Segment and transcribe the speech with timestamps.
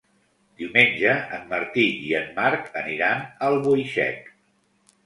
[0.61, 4.31] Diumenge en Martí i en Marc aniran a Albuixec.